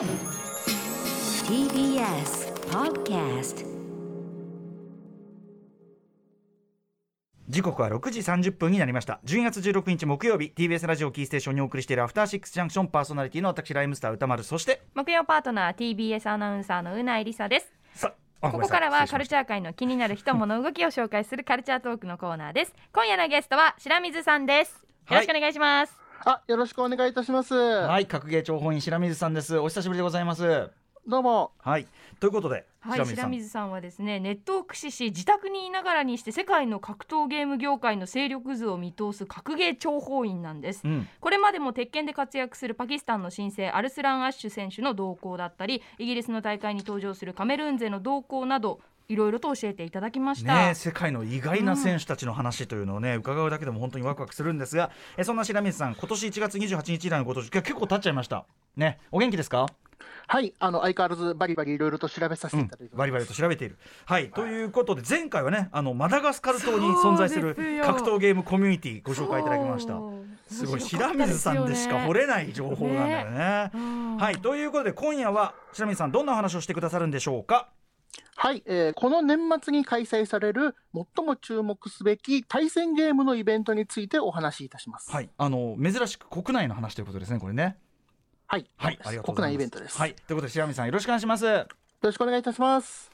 [0.00, 0.08] TBS
[2.70, 3.66] Podcast
[7.46, 9.20] 時刻は6時30分になりました。
[9.26, 17.70] 12月16日木曜日 TBS ラジオキーステーションにお送りしているアフターシックスジャンクションパーソナリティの私ライムスター歌丸そして木曜パートナー TBS アナウンサーのうないりさです。
[17.92, 22.72] さあここからはカルチチャー界の気になる人物動きを紹介するカルチャートークのコーナーです。
[22.94, 24.86] 今夜のゲストは白水さんです。
[25.10, 25.92] よろしくお願いします、
[26.24, 27.54] あ、よろしくお願いいたします。
[27.54, 29.56] はい格ゲー諜報員白水さんです。
[29.56, 30.68] お久しぶりでございます。
[31.06, 31.52] どうも。
[31.58, 31.86] はい
[32.20, 33.24] ということではい、白水さん。
[33.24, 41.08] 白水さんはですねネットを駆使し自宅にいながらにして世界の格闘ゲーム業界の勢力図を見通す格ゲー諜報員なんです、うん。
[41.20, 58.46] これまでも鉄拳で活躍するパキスタンの新星アルスラン・アッシュ選手の動向だったりイギリスの大会に登場するカメルーン勢の動向などいろいろと教えていただきました、ねえ、世界の意外な選手たちの話というのをね、伺うだけでも本当にワクワクするんですがえそんな白水さん今年1月28日以来のこと結構経っちゃいました。
[58.76, 59.66] ねお元気ですか？
[60.28, 63.78] はい、あの相変わらずバリバリいろいろと調べさせていただいてます、バリバリと調べている。
[64.04, 69.94] はい、ということで前回はねあのマダガスカル島に存在する格闘ゲームコミュニティご紹介いただきました。
[69.94, 70.54] そう。
[70.54, 73.70] すごい面白水さんでしか掘れれない情報なんだよね。
[74.18, 77.68] はいということで今夜は白水さんどんなお話をしてくださるんでしょうか？
[78.42, 85.10] はい、えーこの年末に開催される最も注目すべき対戦ゲームのイベントについてお話しいたします。
[85.10, 85.28] はい。
[85.36, 87.76] あの珍しく国内の話ということですねこれね。
[88.46, 88.98] はい、はい。
[89.04, 89.52] ありがとうご国ざいます。
[89.52, 89.98] 内イベントです。
[89.98, 90.14] はい。
[90.14, 91.44] ということで白水さんよろしくお願いします。
[91.44, 91.66] よ
[92.00, 93.10] ろしくお願いいたします。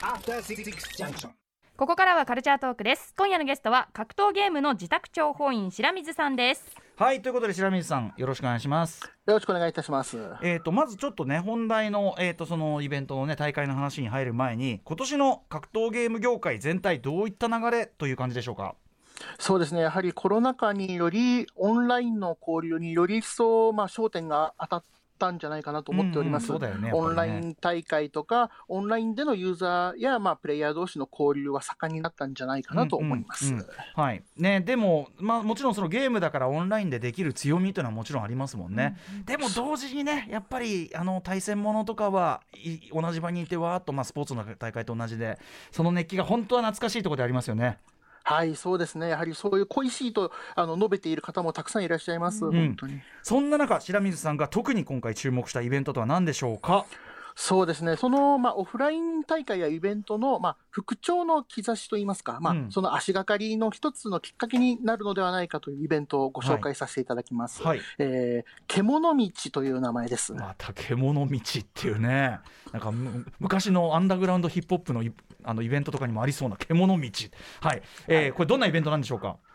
[0.00, 1.30] After Six Junction.
[1.76, 3.14] ここからはカルチャートークです。
[3.16, 6.64] 今夜のゲストは格闘ゲームの自宅諜報員白水さんです
[6.98, 9.02] はいということで白水さんよろしくお願いします。
[9.26, 10.16] よろしくお願いいたします。
[10.40, 18.76] えー、とまずちょっとね本題の,、えー、とそのイベントのね大会の話に入る前に今年の格闘ゲーム業界全体どういった流れという感じでしょうか？
[19.38, 24.84] そうですね、やはりコロナ禍により、オンラインの交流により一層、まあ、焦点が当たっ
[25.16, 26.52] たんじゃないかなと思っております。
[26.52, 33.46] うんうんねねオンライン大会とか、オンラインでのユーザーや、まあ、プレイヤー同士の交流は盛んになったんじゃないかなと思います。
[33.46, 45.38] うんうんうんはいね、でも、まあ、もちろんそのゲームだからオンラインでできる強みというのはもちろんありますもんね、でも同時にねやっぱりあの対戦ものとかはい同じ場にいてわーっと、まあ、スポーツの大会と同じで
[45.70, 47.78] その熱気が本当は懐かしいところでありますよね。
[48.28, 49.10] はい、そうですね。
[49.10, 52.40] やはりそういう恋しいとあの述べている方もたくさんいらっしゃいます。
[52.40, 53.00] 本当に。
[53.22, 56.86] そんな中白水さんが特に今回注目したイベントとは何でしょうか？
[57.38, 62.70] そうですね、その、まあ、オフライン大会やイベントの、まあ、復調の兆しといいますか、まあうん。
[62.70, 67.62] その足がかりの一つのきっかけになるのではないかというイベントをご紹介させていただきます。
[67.62, 67.80] はい。
[67.98, 70.32] えー獣道という名前です。
[70.32, 72.40] また獣道っていうね。
[72.72, 75.12] なんかむ昔のアンダーグラウンドヒップホップのイ
[75.44, 77.10] あのイベントとかにもありそうな獣道。
[77.60, 79.36] はい、えーこれどんなイベントなんでしょうか？
[79.36, 79.45] え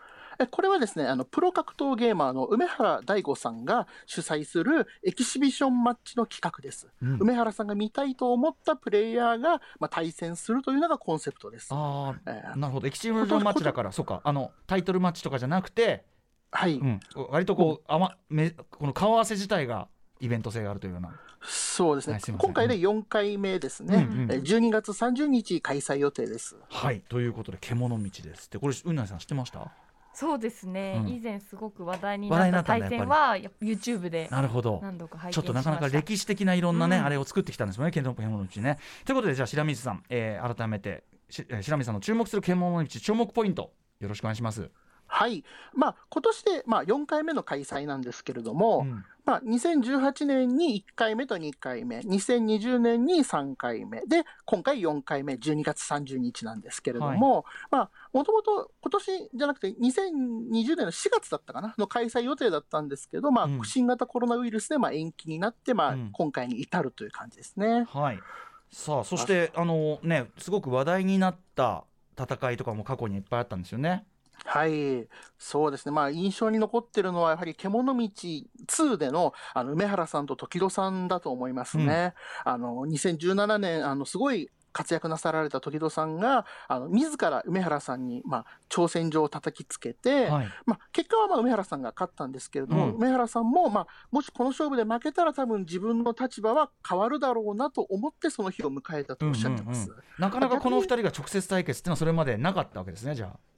[0.50, 6.88] これはですね、あのプロ格闘ゲーマーの梅原大吾さんが主催するエキシビションマッチの企画です。
[7.02, 7.18] うん。
[7.20, 11.68] 梅原さんが見たいと思ったプレイヤーが、まあ、対戦するというのがコンセプトです。
[11.70, 12.86] あえーあなるほど。
[12.86, 13.92] エキシビションマッチだから。
[13.92, 14.20] そうか。
[14.24, 16.04] あのタイトルマッチとかじゃなくて、
[16.50, 17.00] はい、うん、
[17.30, 19.88] 割とこうあまめこの顔合わせ自体が
[20.20, 21.18] イベント性があるというような。
[21.42, 22.12] そうですね。
[22.14, 26.56] はいす今回で4回目ですね、うんうんえ12月30日開催予定です。
[26.68, 27.00] はい。
[27.08, 28.58] ということで獣道ですって。
[28.58, 29.72] これうなぎさん知ってました？
[30.14, 31.08] そうですね、うん。
[31.08, 34.80] 以前すごく話題に話題になった対戦は YouTube でなるほど。
[34.82, 37.04] 何度か拝見ちょっとなかなか歴史的ないろんなね、うん。
[37.04, 38.78] あれを作ってきたんですよね、獣道ね。
[39.04, 44.70] ということで、じゃあ、白水さん、えー改めて、しえー白水さんの注目する獣道、注目ポイント、よろしくお願いします。
[45.06, 63.64] はい、まあ今年で、まあ、4回目の開催なんですけれども、うんまあ、2018年に1回目と2回目、2020年に3回目で、今回4回目、12月30日なんですけれども、まあ、もともと今年じゃなくて、2020年の4月だったかな、の開催予定だったんですけど、まあうん。
[63.64, 66.10] 新型コロナウイルスでまあ延期になって、まあうん。
[66.12, 67.86] 今回に至るという感じですね。
[67.88, 68.18] はい、
[68.70, 71.84] さあ、そして、あのね、すごく話題になった
[72.18, 74.04] 戦いとかも過去にいっぱいあったんですよね。
[74.44, 75.08] はい、
[75.38, 82.14] そうですね、まあ、印象に残ってるのは、やはり獣道2でのあの梅原さんと時戸さんだと思いますね。
[82.44, 99.88] あの2017年、あのすごい活躍なさられた時戸さんが、あの自ら梅原さんに、まあ、挑戦状を叩きつけて、はい、まあ、結果はまあ梅原さんが勝ったんですけれども、うん梅原さんも、まあ、もしこの勝負で負けたら、多分自分の立場は変わるだろうなと思って、その日を迎えたとおっしゃってます。
[99.88, 103.51] うんうんうんなかなかこの2人が直接対決っていうのは、それまでなかったわけですね、じゃあ。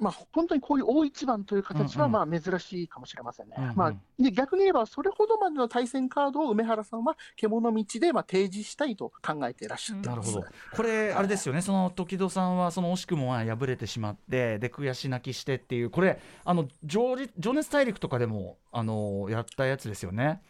[0.00, 3.54] まあ、本当にこういう大一番という形はうんまあ珍しいかもしれませんね。
[3.58, 10.30] うんうんまあ、で逆に言えば、それほどまでの対戦カードを梅原さんは獣道でまあ提示したいと考えていらっしゃってます。
[10.32, 10.76] なるほど。
[10.76, 20.42] これ、あれですよね、その時戸さんは、その惜しくもまあ敗れてしまって、で、悔し泣きしてっていう、これ、あの情じ情熱大陸とかでも、あのやったやつですよね。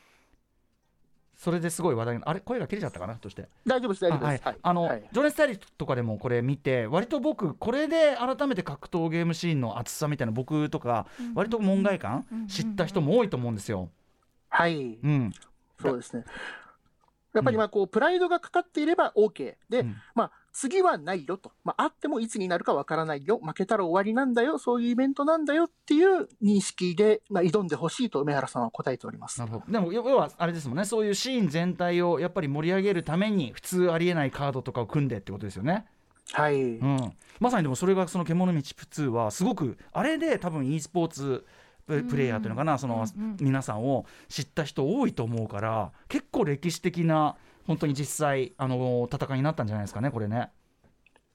[1.41, 4.47] それですごい話題にあれ声が切れちゃったかなとして大丈夫です、大丈夫はいです。
[4.47, 4.57] はい。
[4.61, 13.89] あの、はい情熱大陸とかでもこれ見て割と僕これで改めて格闘ゲームシーンの熱さみたいな僕とか割と門外観知った人も多いと思うんですよ。
[14.51, 14.99] はい。
[15.03, 15.33] うん、
[15.81, 16.25] そうですね。
[17.33, 29.39] やっぱりまあこうプライドがかかっていれば OK で、うんまあ次はないよと、まあ、あってもいつになるかわからないよ、負けたら終わりなんだよ、そういうイベントなんだよっていう認識で、まあ、挑んでほしいと梅原さんは答えております。
[29.41, 29.47] な。
[29.47, 29.73] るほど。
[29.73, 30.85] でも要要はあれですもんね。
[30.85, 35.87] そういうシーン全体をやっぱり盛り上げるために普通ありえないカードとかを組んでってことですよね。
[36.33, 36.61] はい。
[36.61, 41.47] うん、まさにでもそれがその「獣道2」はすごくあれで多分 e スポーツ
[41.87, 43.05] ププレイヤーというのかな、その
[43.41, 47.37] 皆さんを知った人多いと思うから結構歴史的な
[47.71, 50.51] 本当に実際あの戦いになったんじゃないですかねこれね。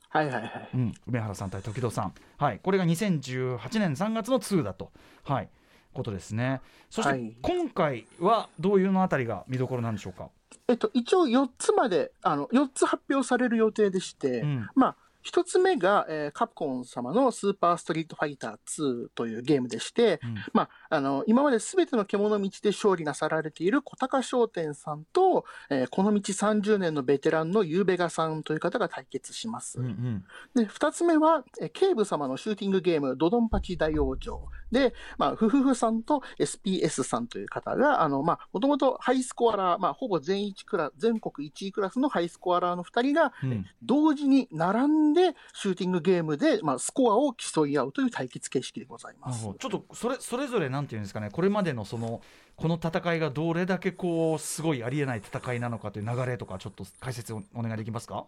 [0.10, 0.70] はいはいはい。
[0.74, 4.92] うん、梅原さん対時戸さん、はい、これが2018年3月の2だと、
[5.24, 5.50] はい、
[5.94, 6.60] ことですね。
[6.90, 10.28] そしはいて今回はどういうのあたりが見どころなんでしょうか？
[10.68, 29.80] えっと、一応4つまで、あの、4つ発表される予定でして、うんまあ、1つ目が、えーカプコン様のスーパーストリートファイター2というゲームでして、うんまあ、あの、今まで全ての獣道で勝利なさられている小高商店さんと、えーこの道30年のベテランのゆうべがさんという方が対決します。
[29.80, 30.26] うんうん
[30.56, 34.48] で、二つ目は、えー警部様のシューティングゲーム、ドドンパチ大王城。
[34.72, 45.15] で、まあ、フフフさんと SPS さんという方が、あの、まあ、もともとハイスコアラー、まあ、ほぼ全一クラ全国1位クラスのハイスコアラーの二人が、うん同時に並んで、
[45.54, 52.22] シューティングゲームで、まあ、スコアを競い合うという対決形式でございますちょっとそれそれぞれなんていうんですかねこれまでのその
[52.56, 58.26] この戦いがどれだけこうすごいありえない戦いなのかという流れとかちょっと解説をお願いできますか？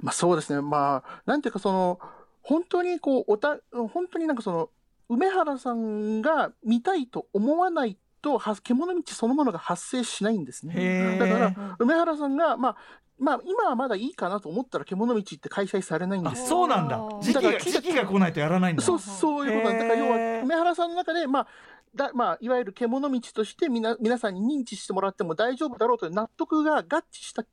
[0.00, 0.60] まあ、そうですね。
[0.60, 2.00] まあ、なんていうか、その、
[2.42, 4.70] 本当にこう、おた、本当になんかその、
[5.08, 10.74] 梅原さんが見たいと思わないと、は獣道そのものが発生しないんですね。
[10.76, 12.76] へだからー梅原さんが、まあ、
[13.18, 16.46] まあ、今はまだいいかなと思ったら、獣道って開催されないんあですよ。
[16.46, 18.82] そうなんだ時期がだから時期が来ないとやらないんだ。
[18.82, 19.84] そう、そういうことなんだ。
[19.84, 21.46] だから、要は、梅原さんの中で、まあ、
[21.94, 27.48] だまあ、いわゆる獣道としてみな皆さんに認知してもらっても大丈夫だろうという納得が合致したか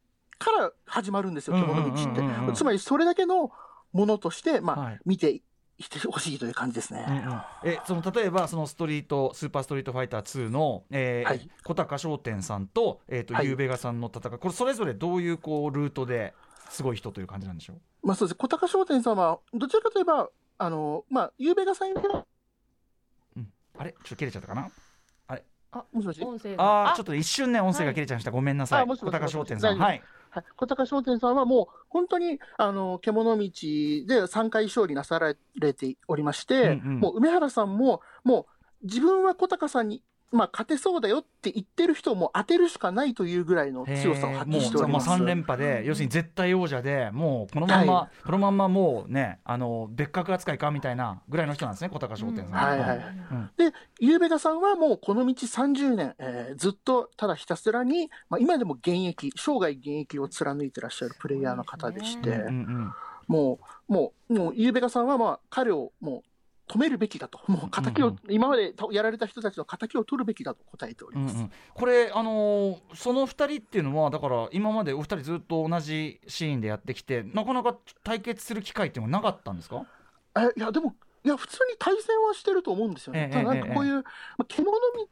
[0.51, 2.53] ら始まるんですよ、獣道って。
[2.53, 3.51] つまり、それだけの
[3.93, 5.41] ものとして、まあ、はい見て
[5.77, 7.05] いってほしいという感じですね。
[7.07, 7.41] うんうん。
[7.63, 11.49] えその例えばそのストリートスーパーストリートファイター2の、えーはい。
[11.63, 13.45] 小高商店さんと,、えーとはい。
[13.47, 16.33] ゆうべがさんの戦いこれそれぞれどういうこうルートで
[16.69, 18.07] すごい人という感じなんでしょう？
[18.07, 18.35] まあ、そうです。
[18.35, 22.25] 小高商店さんは、どちらかといえば、あの、まあ、ゆうべがさんよりは、
[23.77, 23.91] あれ？
[23.91, 24.69] ちょっと切れちゃったかな？
[25.91, 26.23] もしもし？
[26.23, 26.63] 音声が。
[26.63, 26.95] ああ。
[26.95, 28.83] ちょっと一瞬ね音声が切れちゃいました、ごめんなさい。
[28.83, 29.77] あもしもし小高商店さん。
[29.77, 30.01] もしもしはい
[30.35, 36.99] はい、小高商店さんはもう本当にあの獣道で3回勝利なさられておりまして、うんうん。
[36.99, 38.47] もう梅原さんも、も
[38.81, 40.03] う自分は小高さんに、
[40.35, 45.09] まあ、勝てそうだよって言ってる人をもう当てるしかないというぐらいの強さを発揮しております。
[45.09, 52.97] もう3連覇で、要するに絶対王者でもうこのまんま、はこのまんまもうねあの別格扱いかみたいなぐらいの人なんですね小高商店さん、はいはい。
[53.31, 53.49] うん。
[53.57, 62.93] で、ゆうべがさんはもうこの道30年、えーずっとただひたすらに、まあ、今でも現役、生涯現役を貫いてらっしゃるプレイヤーの方でして、うんうんうん
[63.27, 63.59] も
[63.89, 66.29] う、もう、もう、ゆうべがさんは、まあ、彼をもう、
[66.67, 67.39] 止めるべきだと。
[67.47, 71.35] もう、仇を、うん今までたやられた人たちの仇を取るべきだと答えております。
[71.35, 79.85] うんうん、これ、あのーその2人っていうのはだから今までお二人ずっと同じシーンでやってきてなかなか対決する機会っていうのはなかったんですか？
[80.37, 83.29] え、いや、でも、いや、普通に対戦はしてると思うんですよね。
[83.33, 84.01] ええただ、なんかこういう、ま
[84.39, 85.07] あ、獣道っ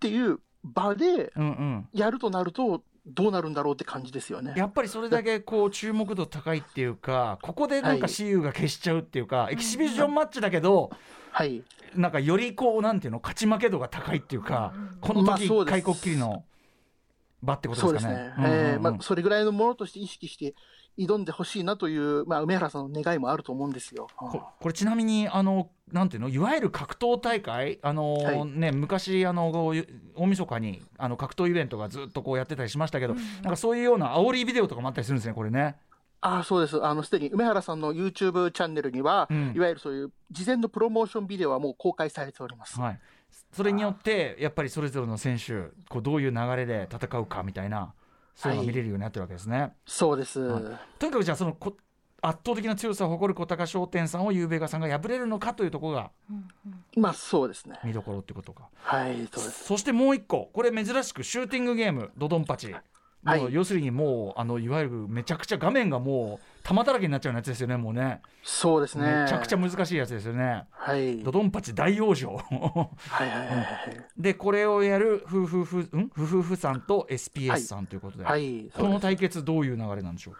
[0.00, 4.54] ていう場でうんうんやるとなると、どうなるんだろうって感じですよね。
[4.56, 10.90] やっぱりそれだけこう注目度高いっていうかここでなんかはい私有が消しちゃうっていうか、エキシビジョンマッチだけど
[11.30, 11.62] はい。
[11.94, 16.44] なんかよりこうなんていうの勝ち負け度が高いっていうか、この時まあそうです開国きりの
[17.42, 18.14] 場ってことでかね。
[18.14, 18.38] ですすね。
[18.38, 20.54] うんうんうんえーまあ、それぐらいのものとして意識して
[20.98, 24.08] 挑んでほしいなという、まあ、梅原さんの願いもあると思うんですよ。
[24.16, 29.50] ここれちなみにあのなんていうのいわゆる格闘大会あの、はいね昔あの
[30.14, 35.76] 大晦日にあの格闘イベントがずっとこうやってたりしましたけど、なんかそういうような煽りビデオとかもあったりするんですねこれね。
[36.22, 36.82] ああ、そうです。
[36.84, 42.80] あの、すでに梅原さんの YouTube チャンネルには、うんいわゆるそういう事前のプロモーションビデオはもう公開されております。
[42.80, 43.00] はい。
[43.52, 47.92] それによってやっぱりそれぞれの選手こうどういう流れで戦うかみたいな
[48.36, 49.72] そういうのが見れるようになってるわけですね。
[49.86, 50.40] そうです。
[50.40, 50.62] はい
[50.98, 51.76] とにかくじゃあそのこ
[52.22, 56.10] 圧倒的な強さを誇る小高商店さんをゆうべがさんが敗れるのかというところが
[56.96, 57.78] まあ、そうですね。
[57.84, 58.68] 見どころってことか。
[58.78, 59.64] はい、そうです。
[59.64, 62.82] そしてもう一個これ珍しくシューティングゲームドドンパチ、はい
[63.26, 68.20] もう要するにもうあのいわゆるめちゃくちゃ画面がもう玉だらけになっちゃうやつですよねもうね。
[68.42, 69.22] そうですね。
[69.22, 70.64] めちゃくちゃ難しいやつですよね。
[70.72, 71.22] はい。
[71.22, 74.04] ドドンパチ大往生はいはいはいはい。
[74.18, 76.10] でこれをやる夫婦ふん？
[76.16, 78.68] 夫婦婦さんと SPS さんということで、はい。
[78.76, 80.34] この対決どういう流れなんでしょう？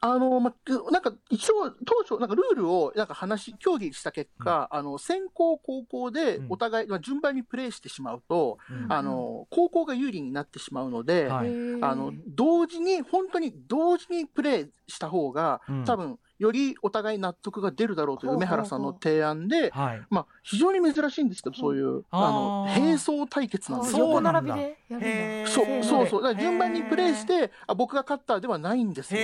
[0.00, 0.52] あの、ま、
[0.90, 6.46] なんか一応当初、なんかルールをなんか話、協議した結果、あの、先行後攻でうん。
[6.50, 8.92] お互い、まあ順番にプレイしてしまうと、うん。
[8.92, 11.48] あの、後攻が有利になってしまうので、はい。
[11.82, 20.02] あの、同時に、本当に同時にプレイした方が、うん多分、よりお互い納得が出るだろうという梅原さんの提案で、はい。
[20.08, 24.12] まあ、非常に珍しいんですけど、そういう、あの、並走対決なんですよ。
[24.12, 25.06] そう並びでやるんだ。
[25.06, 25.46] へー。
[25.48, 26.22] そうそうそう。
[26.22, 29.20] だから順番にプレイして、あ、僕が勝ったではないんですよ。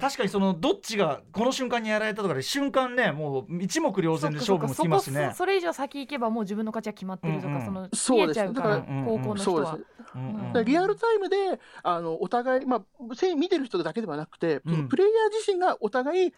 [0.00, 5.20] 確かにそのどっちがこの瞬間にやられたとかで瞬間ねもう一目瞭然で勝負もつきますしね。
[5.20, 7.64] そこそそれ以上先行けばもう自分の勝ちは決まってるとか、うんうん。
[7.64, 9.66] そのそうです見えちゃうからだから高校の人は。
[9.66, 9.88] そうです。
[10.14, 10.64] うんうん。
[10.64, 14.88] リアルタイムで、あの、お互い、まあ、せ見てる人だけではなくて、うん。
[14.88, 16.32] プレイヤー自身がお互い、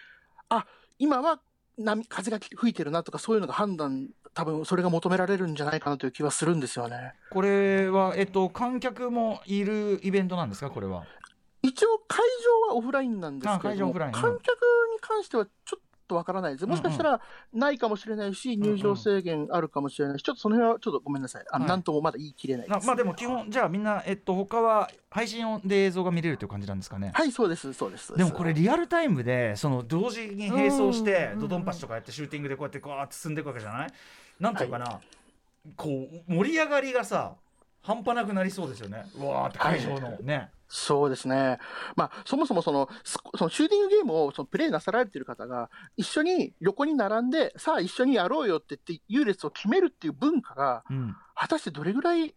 [0.48, 0.66] あ、
[0.98, 1.40] 今は
[1.78, 7.14] 波、風が吹いてるなとか、そういうのが判断、多分それが求められるんじゃないかなという気はするんですよね。
[7.30, 10.70] これはえっと観客もいるイベントなんですか？
[10.70, 11.04] これは
[11.62, 12.20] 一応、会
[12.66, 16.66] 場はオフラインなんですけれども、観客に関してはちょっとわからないです。
[16.66, 17.20] もしかしたら
[17.52, 21.44] ないかもしれないし、入場制限あるかもしれないし、ちょっとその辺はちょっとごめんなさい。
[21.50, 21.68] あの、はい。
[21.68, 22.80] なんともまだ言い切れないです。
[22.80, 27.12] なまあでも基本じゃあみんなえっと他は配信で映像が見れるという感じなんですかね。
[27.14, 28.16] はい、そうです、そうです。
[28.16, 31.40] でもこれリアルタイムでその同時に並走してうん。
[31.40, 33.88] ドドンパチとかやってシューティングでこうやってこうやって進んでいくわけじゃない？
[34.40, 34.98] なんていうかな、
[35.76, 35.88] こ
[36.28, 37.34] う盛り上がりがさ
[37.82, 39.06] 半端なくなりそうですよね。
[39.16, 40.10] うわーって会場の。
[40.18, 41.58] ね、そうですね。
[41.96, 52.34] まあ、そもそもその、そのシューティングゲームをそのプレイなさられている方が、一緒に横に並んで、さあ一緒にやろうよって言って、優劣を決めるっていう文化が、うん、果たしてどれぐらい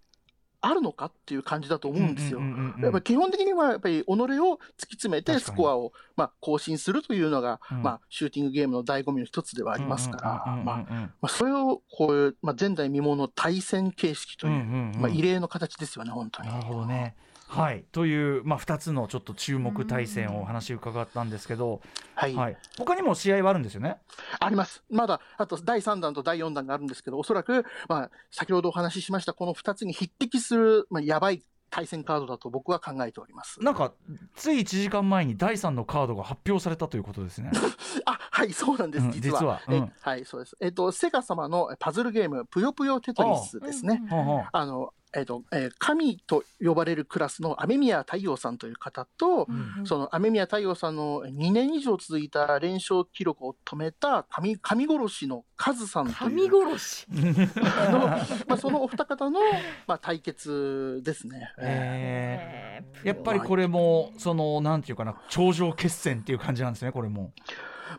[0.66, 2.40] あるのかっていう感じだと思うんですよ。
[2.82, 4.60] やっぱり基本的には、やっぱり己を突き
[4.92, 10.86] 詰めて、スコアを、まあ、更新するというのが、うんまあ、シューティングゲームの醍醐味の一つではありますから、ま
[11.22, 16.48] あ、それを、こういう、まあ、前代未聞の対戦形式という、まあ、異例の形ですよね、本当に。
[16.48, 17.16] なるほどね。
[17.62, 21.82] はい、という、まあ、2つのちょっと注目対戦をお話伺ったんですけど、
[22.16, 22.36] はい。
[22.36, 23.98] はい、他にも試合はあるんですよね？
[24.40, 24.84] あります。
[24.90, 31.44] まだ、あと第3弾と第4弾があるんですけど、おそらく、まあ、先ほどお話ししました、この2つに匹敵する、まあ、やばい
[31.74, 33.60] 対戦カードだと僕は考えております。
[33.64, 33.94] なんか
[34.36, 37.50] つい1時間前に第3のカードが発表されたということですね。
[38.06, 39.40] あ、はい、そうなんです、うん実は。
[39.40, 40.56] 実はうんえはい、そうです。
[40.60, 44.04] えっ、と、セガ様のパズルゲーム、ぷよぷよテトリスですね。
[44.08, 49.86] ほうほうあの、えっ、と、えー神と呼ばれるクラスの雨宮太陽さんという方と、うん。
[49.86, 56.68] その雨宮太陽さんの2年以上続いた連勝記録を止めた神神殺しのカズさんと神いう。
[56.68, 57.08] 殺し。
[57.12, 59.40] の、まあ、そのお二方の、
[59.88, 61.54] まあ、対決ですね。
[61.60, 63.08] ええー。
[63.08, 67.34] やっぱりこれもそのなんていうかな頂上決戦っていう感じなんですねこれも。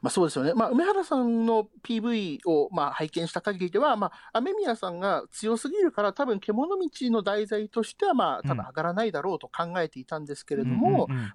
[0.03, 0.55] まあ、そうですよね。
[0.55, 11.33] まあ、梅原さんの PV を、まあ、拝見した限りでは、まあ、雨宮さんが強すぎるから、多分獣道の題材としては、まあ、多分上がらないだろうと考えていたんですけれども、うんうんうん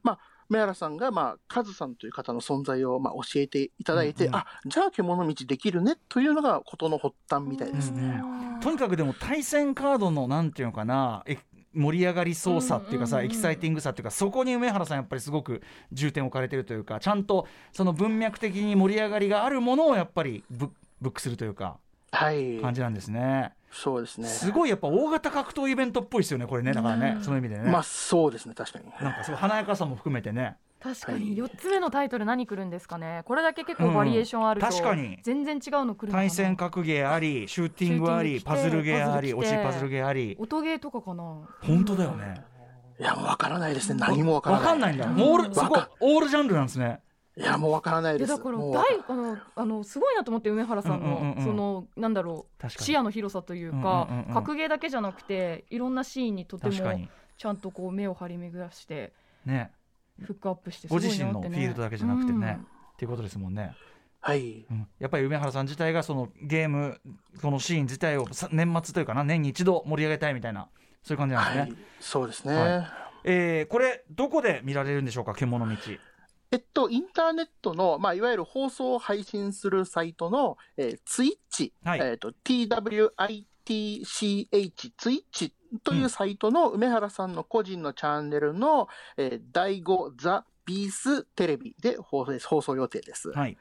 [0.50, 8.22] 梅原さんが、まあ、カズさんという方の存在を、まあ、教えていただいて、うんうんあ、じゃあ獣道できるね、というのが事の発端みたいですね。
[8.62, 11.38] とにかくでも対戦カードのなんていうのかなえ
[11.74, 15.62] 盛り上がり操作っていうかさ、うんうんうんエキサイティングさっていうかそこに梅原さんやっぱりすごく
[15.92, 20.72] 重点を置かれてるというかちゃんとその文脈的に盛り上がりがあるものをやっぱりブ
[21.02, 21.78] ブックするというか
[22.12, 22.60] はい。
[22.60, 23.54] 感じなんですね。
[23.72, 24.28] そうですね。
[24.28, 28.86] すごいやっぱ大型格闘イベントっぽいですよねこれねだからね、うんその意味でね、まあ、そうですね、確かに。
[29.02, 30.58] なんかすごい華やかさも含めてね。
[30.82, 31.36] 確かに。
[31.36, 33.24] 4つ目のタイトル何来るんですかね。
[33.26, 35.20] これだけ結構バリエーションあると、うん確かに。
[35.24, 40.38] 全然違うの来る対戦格ゲーありシューティングありパズルゲーあり落ちパズルゲーあり。
[40.40, 41.24] 音ゲーとかかな。
[41.62, 42.42] 本当だよね。
[43.00, 44.00] いや、もうわからないですね。
[44.00, 44.66] 何もわからない。
[44.66, 45.08] わかんないんだ。
[45.08, 47.02] もうオールオールジャンルなんですね
[47.40, 48.30] いや、もうわからないです。
[48.30, 54.34] だから大あのあのすごいなと思って梅原さんの、うんうんそのなんだろう視野の広さというか、うんうんうんうん。
[54.34, 56.74] 格ゲーだけじゃなくていろんなシーンにとても
[57.38, 59.14] ちゃんとこう目を張り巡らして
[59.46, 59.72] ね。
[60.22, 62.60] フックアップしてすごごいなって、ね、自身のフィールドだけじゃなくてね、
[62.94, 63.74] っていうことですもんね、
[64.20, 64.66] はい。
[64.70, 64.86] うん。
[65.00, 67.00] やっぱり梅原さん自体がそのゲーム
[67.42, 70.68] このシーン自体をさ年末というかな年に一度盛り上げたいみたいな
[71.04, 71.76] そういう感じなんですね、はい。
[72.02, 72.54] そうですね。
[72.54, 72.88] はい。
[73.24, 75.34] えーこれどこで見られるんでしょうか？
[75.34, 75.78] 獣道
[76.52, 83.16] えっと、インターネットの、まあ、いわゆる放送を配信するサイトの、えー、ツイッチ、はいえっと、TWITCH、
[83.66, 85.54] ツイッチ
[85.84, 88.88] というサイトの梅原さんの個人のチャンネルの、
[89.18, 93.32] えー、第5ザ・ビーステレビで放送放送予定です。
[93.32, 93.58] はい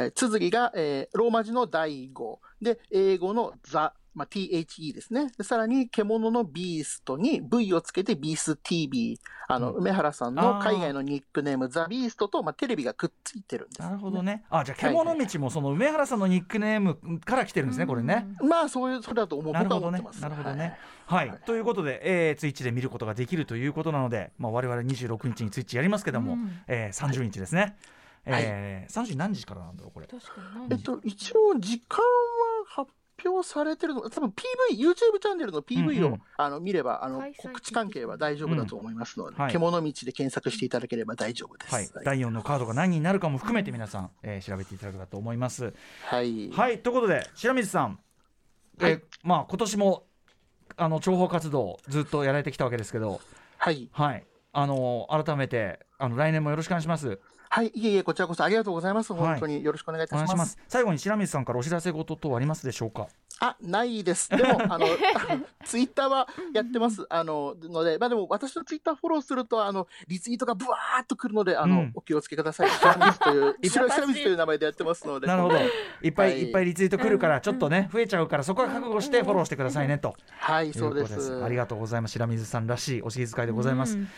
[0.00, 5.30] えー綴りが、えーローマ字の第5で、英語のザ、まあ、THE ですね。
[5.38, 9.18] でさらに、獣のビーストに V をつけてビース TV。
[9.48, 9.78] あの、うん。
[9.78, 14.22] 梅原さんの海外のニックネーム、ザ・ビーストと、まあ、テレビがくっついてるんです、なるほど。
[14.22, 14.44] ね。
[14.50, 18.26] あじゃあはい獣道もその梅原さんのニックネームから来てるんですねこれね。
[18.42, 19.52] まあ、そういう、それだと思う。
[19.52, 19.98] なるほどね。
[20.02, 20.22] 僕は思ってます。
[20.22, 20.76] なるほどね。
[21.06, 21.28] はい。
[21.28, 26.60] はい、ということで、えー、ツイッチで見ることができるということなので、まあ、我々26日にツイッチやりますけども、うん。
[26.66, 27.76] えー、30日ですね、
[28.26, 30.06] えー、30何時からなんだろうこれ。
[30.06, 32.04] 確かにえっと、一応、時間は
[32.66, 32.90] 発
[33.24, 36.22] 表されてるの、多分 PV、YouTube チャンネルの PV を、うんうん。
[36.36, 39.42] あの見れば、あの告知関係は大丈夫だと思いますので、うん。
[39.42, 41.74] はい獣道で検索していただければ大丈夫です。
[41.74, 45.74] はい、第4のカードが何になるかも含めて皆さん、えー調べていただけたらと思います。
[46.04, 46.50] はい。
[46.50, 46.78] はい。
[46.80, 47.98] ということで白水さん、
[48.78, 50.04] えーはいまあ、今年も
[50.76, 53.20] あの諜報活動ずっとやられてきたわけですけど、
[53.58, 53.88] はい。
[53.92, 54.24] はい。
[54.52, 57.20] あのー改めてあの来年もよろしくお願いします。
[57.52, 57.72] はい。
[57.74, 59.12] いえいえ、こちらこそありがとうございます。
[59.12, 60.32] はい本当によろしくお願いいたします。
[60.32, 60.58] お願いします。
[60.68, 63.08] 最後に白水さんからお知らせ事等ありますでしょうか？
[63.40, 64.28] あ、ないです。
[64.30, 64.86] でも、 あの、
[65.64, 67.04] ツイッターはやってます。
[67.10, 72.70] あの、ので、まあでも、私のツイッターフォローすると、あの、リツイートがブワーっとくるので、あの、うんお気をつけください。
[72.70, 75.26] シラミスという、シラシラミスという名前でやってますので。
[75.26, 75.56] なるほど。
[76.02, 80.14] いっぱい、はいい、っぱいリツイート来るから、ちょっとね、増えちゃうから、そこは覚悟してフォローしてくださいねと。
[80.38, 81.42] はい、そうです。
[81.42, 82.12] ありがとうございます。
[82.12, 83.96] 白水さんらしいお気遣いでございます。
[83.96, 84.08] うん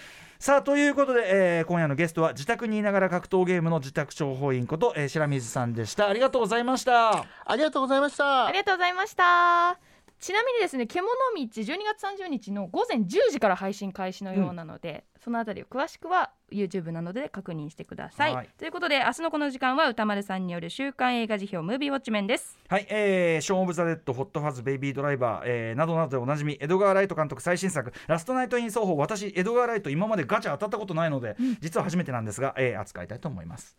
[0.42, 1.20] さあということで、
[1.58, 8.46] えー今夜のゲストは自宅にいながら格闘ゲームの自宅諜報員こと、えー白水さんでしたありがとうございましたありがとうございました。
[8.46, 9.91] ありがとうございました。
[10.22, 18.34] ちなみにですね、獣道12月30日の午前10時から配信開始のようなので、そのあたりを詳しくは YouTube などで確認してください。
[18.34, 22.56] はいということで、明日のこの時間は歌丸さんによる週刊映画辞表ムービーウォッチメンです。
[22.68, 33.76] はい、えー、ショーン・オブ・ザ・レッド、ホット・ファズ・ベイビー・ドライバー、えーなどなどでおなじみ、エドガー・ライト監督最新作、ラストナイト・イン・奏法、私、エドガー・ライト、今までガチャ当たったことないので、実は初めてなんですが、えー扱いたいと思います。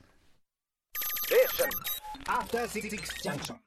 [2.28, 3.56] After Six Junction.